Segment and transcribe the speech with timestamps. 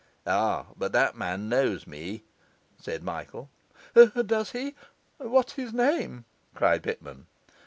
[0.25, 2.23] 'Ah, but that man knows me,'
[2.75, 3.51] said Michael.
[3.93, 4.73] 'Does he?
[5.17, 7.27] what's his name?' cried Pitman.